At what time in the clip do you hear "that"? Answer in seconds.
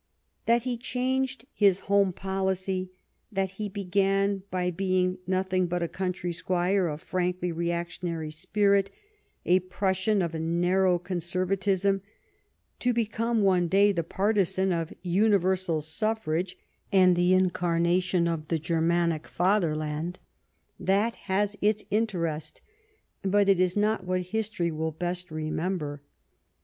0.47-0.63, 3.31-3.51, 20.79-21.15